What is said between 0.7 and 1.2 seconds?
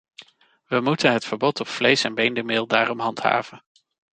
moeten